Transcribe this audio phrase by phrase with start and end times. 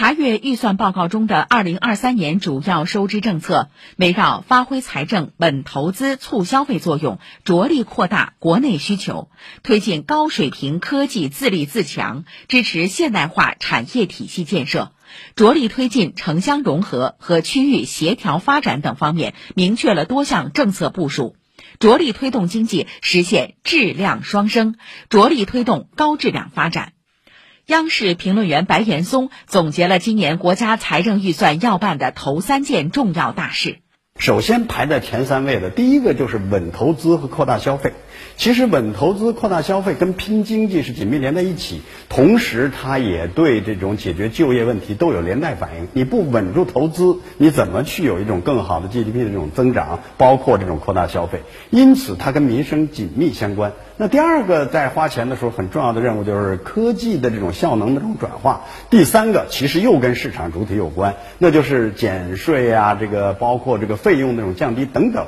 [0.00, 9.28] 查阅预算报告中的二零二三年主要收支政策，围绕发挥财政稳投资、促消费作用，着力扩大国内需求，
[9.62, 14.92] 推进高水平科技自立自强，支持现代化产业体系建设，
[15.34, 21.36] 着力推进城乡融合和区域协调发展等方面，明确了多项政策部署，
[21.78, 24.76] 着力推动经济实现质量双升，
[25.10, 26.94] 着力推动高质量发展。
[27.70, 33.78] 央视评论员白岩松总结了今年国家财政预算要办的头三件重要大事。
[34.20, 37.94] 首先排在前三位的，第一个就是稳投资和扩大消费。
[38.36, 45.88] 其实稳投资、扩大消费跟拼经济是紧密连在一起，同时它也对这种解决就业问题都有连带反应。
[45.94, 51.40] 你不稳住投资，你怎么去有一种更好的 GDP 的这种增长，包括这种扩大消费？
[51.70, 53.72] 因此，它跟民生紧密相关。
[53.96, 58.62] 那第二个在花钱的时候很重要的任务就是科技的这种效能的这种转化。
[58.90, 65.24] 第三个其实又跟市场主体有关，那就是减税啊，这个包括这个费费用那种降低等等。